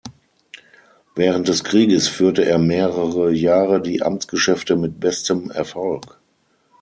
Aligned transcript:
Während 1.13 1.47
des 1.47 1.63
Krieges 1.63 2.07
führte 2.07 2.43
er 2.43 2.57
mehrere 2.57 3.31
Jahre 3.31 3.79
die 3.83 4.01
Amtsgeschäfte 4.01 4.75
mit 4.75 4.99
bestem 4.99 5.51
Erfolg. 5.51 6.19